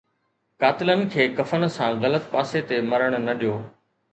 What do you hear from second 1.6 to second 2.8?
سان غلط پاسي